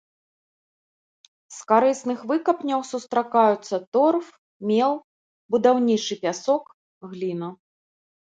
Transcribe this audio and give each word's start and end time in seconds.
З 1.57 1.67
карысных 1.71 2.23
выкапняў 2.31 2.81
сустракаюцца 2.93 3.75
торф, 3.97 4.25
мел, 4.71 4.93
будаўнічы 5.57 6.15
пясок, 6.23 6.63
гліна. 7.13 7.49